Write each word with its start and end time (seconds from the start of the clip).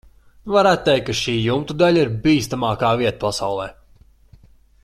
Varētu 0.53 0.85
teikt, 0.87 1.05
ka 1.09 1.15
šī 1.19 1.35
jumta 1.43 1.77
daļa 1.83 2.03
ir 2.05 2.11
bīstamākā 2.25 2.91
vieta 3.03 3.23
pasaulē. 3.27 3.73